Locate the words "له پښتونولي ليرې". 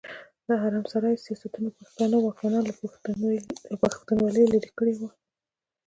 3.69-4.71